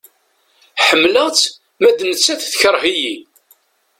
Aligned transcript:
Ḥemleɣ-tt 0.87 1.53
ma 1.81 1.91
d 1.97 1.99
nettat 2.09 2.39
tekreh-iyi. 2.51 3.15